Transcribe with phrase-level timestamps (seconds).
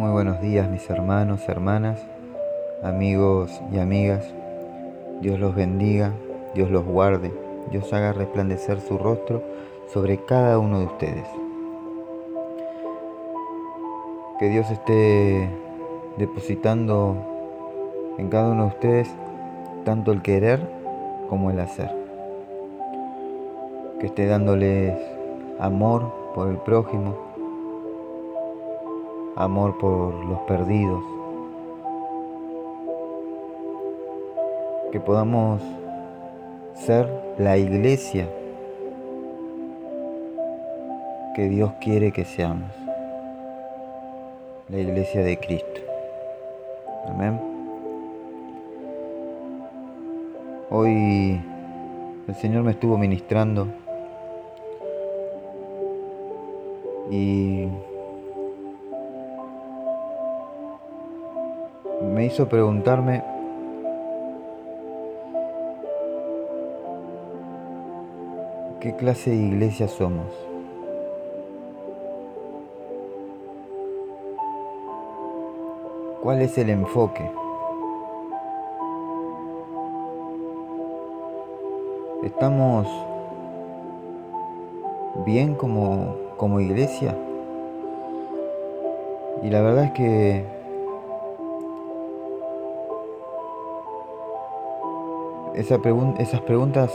[0.00, 2.00] Muy buenos días mis hermanos, hermanas,
[2.82, 4.24] amigos y amigas.
[5.20, 6.14] Dios los bendiga,
[6.54, 7.30] Dios los guarde,
[7.70, 9.42] Dios haga resplandecer su rostro
[9.92, 11.26] sobre cada uno de ustedes.
[14.38, 15.50] Que Dios esté
[16.16, 17.14] depositando
[18.16, 19.14] en cada uno de ustedes
[19.84, 20.66] tanto el querer
[21.28, 21.94] como el hacer.
[24.00, 24.98] Que esté dándoles
[25.58, 27.29] amor por el prójimo,
[29.40, 31.02] amor por los perdidos.
[34.92, 35.62] Que podamos
[36.74, 37.08] ser
[37.38, 38.28] la iglesia
[41.34, 42.70] que Dios quiere que seamos.
[44.68, 45.80] La iglesia de Cristo.
[47.06, 47.40] Amén.
[50.68, 51.40] Hoy
[52.28, 53.68] el Señor me estuvo ministrando
[57.10, 57.66] y
[62.10, 63.22] me hizo preguntarme
[68.80, 70.26] qué clase de iglesia somos.
[76.20, 77.30] ¿Cuál es el enfoque?
[82.24, 82.86] ¿Estamos
[85.24, 87.16] bien como, como iglesia?
[89.42, 90.59] Y la verdad es que
[95.54, 96.90] esas preguntas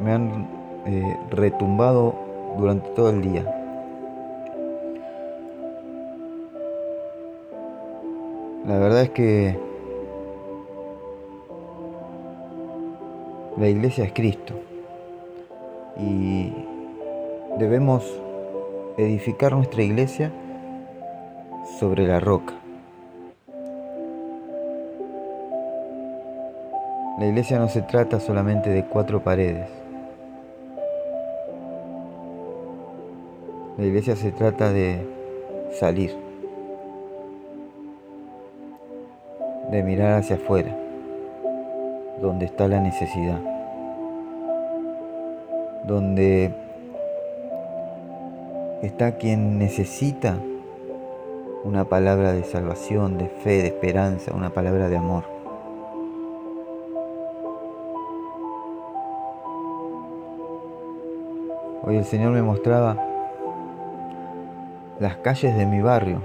[0.00, 0.48] me han
[0.86, 2.14] eh, retumbado
[2.58, 3.44] durante todo el día.
[8.66, 9.58] La verdad es que
[13.56, 14.54] la iglesia es Cristo
[15.98, 16.52] y
[17.58, 18.04] debemos
[18.96, 20.32] edificar nuestra iglesia
[21.78, 22.65] sobre la roca.
[27.18, 29.70] La iglesia no se trata solamente de cuatro paredes.
[33.78, 34.98] La iglesia se trata de
[35.72, 36.14] salir,
[39.70, 40.76] de mirar hacia afuera,
[42.20, 43.40] donde está la necesidad,
[45.86, 46.52] donde
[48.82, 50.36] está quien necesita
[51.64, 55.35] una palabra de salvación, de fe, de esperanza, una palabra de amor.
[61.88, 62.96] Hoy el Señor me mostraba
[64.98, 66.20] las calles de mi barrio.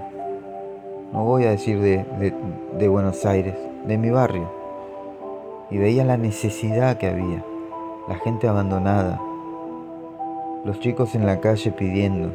[1.14, 3.54] No voy a decir de, Buenos Aires,
[3.86, 4.52] de mi barrio.
[5.70, 7.46] Y veía la necesidad que había,
[8.08, 9.22] la gente abandonada,
[10.66, 12.32] los chicos en la calle pidiendo,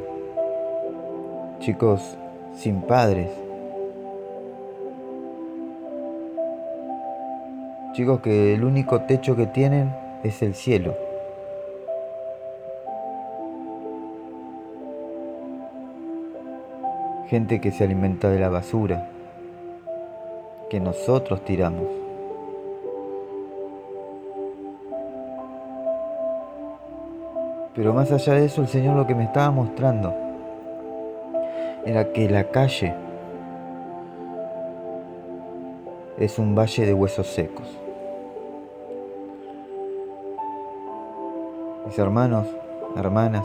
[1.58, 2.16] chicos
[2.54, 3.32] sin padres,
[7.92, 11.05] chicos que el único techo que tienen es el cielo.
[17.28, 19.08] Gente que se alimenta de la basura
[20.70, 21.86] que nosotros tiramos.
[27.74, 30.14] Pero más allá de eso, el Señor lo que me estaba mostrando
[31.84, 32.94] era que la calle
[36.18, 37.66] es un valle de huesos secos.
[41.86, 42.46] Mis hermanos,
[42.96, 43.44] hermanas,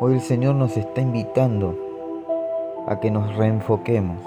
[0.00, 1.74] Hoy el Señor nos está invitando
[2.86, 4.18] a que nos reenfoquemos,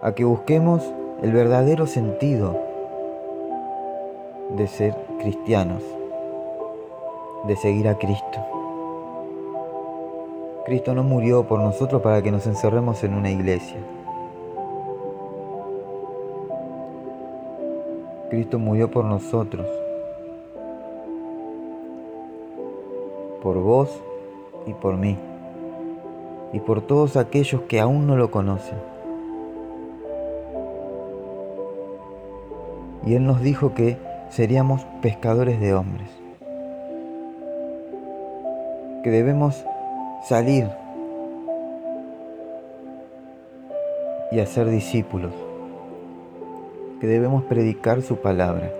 [0.00, 0.82] a que busquemos
[1.20, 2.58] el verdadero sentido
[4.56, 5.82] de ser cristianos,
[7.46, 8.40] de seguir a Cristo.
[10.64, 13.76] Cristo no murió por nosotros para que nos encerremos en una iglesia.
[18.30, 19.66] Cristo murió por nosotros
[23.46, 23.88] por vos
[24.66, 25.16] y por mí,
[26.52, 28.76] y por todos aquellos que aún no lo conocen.
[33.06, 33.98] Y Él nos dijo que
[34.30, 36.08] seríamos pescadores de hombres,
[39.04, 39.64] que debemos
[40.24, 40.68] salir
[44.32, 45.32] y hacer discípulos,
[47.00, 48.72] que debemos predicar su palabra,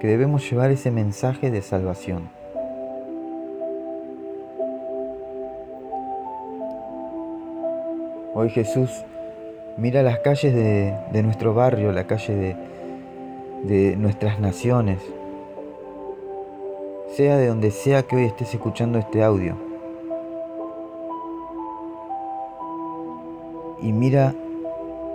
[0.00, 2.37] que debemos llevar ese mensaje de salvación.
[8.40, 9.04] Hoy Jesús
[9.76, 12.56] mira las calles de, nuestro barrio, la calle de,
[13.64, 15.00] de nuestras naciones,
[17.16, 19.56] sea de donde sea que hoy estés escuchando este audio.
[23.82, 24.32] Y mira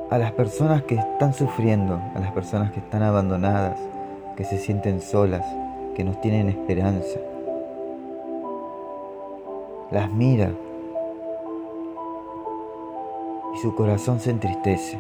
[0.10, 3.80] a las personas que están sufriendo, a las personas que están abandonadas,
[4.36, 5.46] que se sienten solas,
[5.96, 7.20] que no tienen esperanza.
[9.92, 10.52] Las mira
[13.64, 15.00] su corazón se entristece.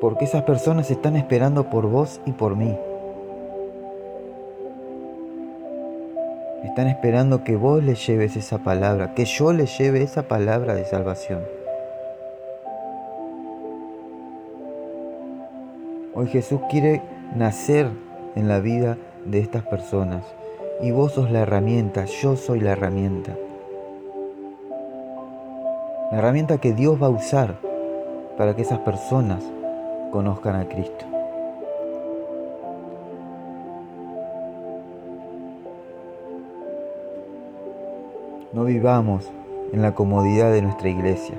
[0.00, 2.76] Porque esas personas están esperando por vos y por mí.
[6.64, 10.84] Están esperando que vos les lleves esa palabra, que yo les lleve esa palabra de
[10.84, 11.44] salvación.
[16.14, 17.00] Hoy Jesús quiere
[17.36, 17.88] nacer
[18.34, 20.24] en la vida de estas personas
[20.80, 23.36] y vos sos la herramienta, yo soy la herramienta.
[26.12, 27.54] La herramienta que Dios va a usar
[28.36, 29.42] para que esas personas
[30.10, 31.06] conozcan a Cristo.
[38.52, 39.24] No vivamos
[39.72, 41.34] en la comodidad de nuestra iglesia.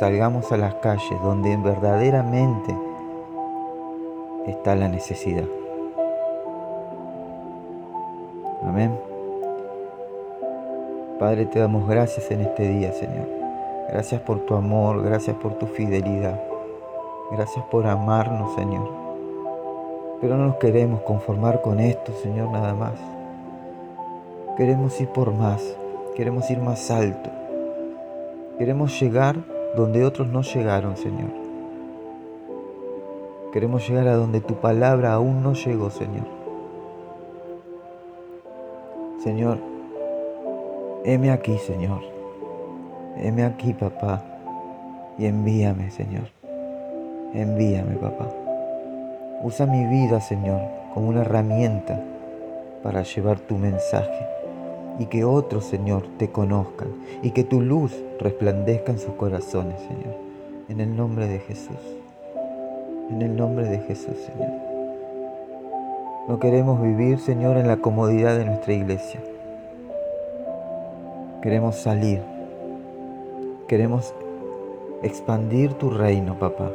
[0.00, 2.76] Salgamos a las calles donde verdaderamente
[4.48, 5.44] está la necesidad.
[8.64, 8.98] Amén.
[11.20, 13.43] Padre, te damos gracias en este día, Señor.
[13.88, 16.40] Gracias por tu amor, gracias por tu fidelidad.
[17.30, 18.88] Gracias por amarnos, Señor.
[20.20, 22.94] Pero no nos queremos conformar con esto, Señor, nada más.
[24.56, 25.76] Queremos ir por más,
[26.14, 27.30] queremos ir más alto.
[28.58, 29.36] Queremos llegar
[29.76, 31.30] donde otros no llegaron, Señor.
[33.52, 36.26] Queremos llegar a donde tu palabra aún no llegó, Señor.
[39.22, 39.58] Señor,
[41.04, 42.13] heme aquí, Señor.
[43.16, 44.22] Heme aquí, papá.
[45.18, 46.28] Y envíame, Señor.
[47.32, 48.28] Envíame, papá.
[49.42, 50.60] Usa mi vida, Señor,
[50.92, 52.00] como una herramienta
[52.82, 54.26] para llevar tu mensaje
[54.98, 56.88] y que otros, Señor, te conozcan
[57.22, 60.16] y que tu luz resplandezca en sus corazones, Señor.
[60.68, 61.76] En el nombre de Jesús.
[63.10, 64.52] En el nombre de Jesús, Señor.
[66.28, 69.20] No queremos vivir, Señor, en la comodidad de nuestra iglesia.
[71.42, 72.33] Queremos salir.
[73.68, 74.14] Queremos
[75.02, 76.70] expandir tu reino, papá,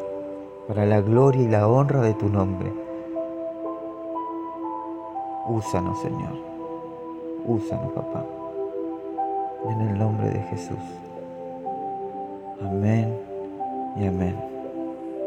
[0.68, 2.72] para la gloria y la honra de tu nombre.
[5.48, 6.34] Úsanos, Señor.
[7.46, 8.26] Úsanos, papá.
[9.70, 10.80] En el nombre de Jesús.
[12.62, 13.16] Amén
[13.96, 14.59] y amén.